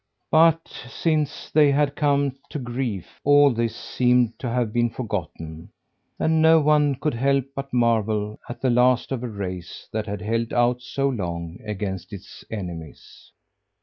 [0.31, 5.69] But since they had come to grief, all this seemed to have been forgotten;
[6.17, 10.21] and no one could help but marvel at the last of a race that had
[10.21, 13.31] held out so long against its enemies.